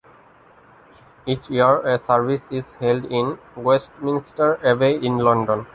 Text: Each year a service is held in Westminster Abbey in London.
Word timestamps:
Each 1.27 1.51
year 1.51 1.77
a 1.87 1.95
service 1.99 2.51
is 2.51 2.73
held 2.73 3.05
in 3.05 3.37
Westminster 3.55 4.59
Abbey 4.65 4.95
in 4.95 5.19
London. 5.19 5.67